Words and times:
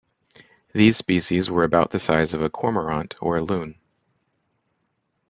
These 0.73 0.97
species 0.97 1.51
were 1.51 1.63
about 1.63 1.91
the 1.91 1.99
size 1.99 2.33
of 2.33 2.41
a 2.41 2.49
cormorant 2.49 3.13
or 3.21 3.37
a 3.37 3.41
loon. 3.43 3.77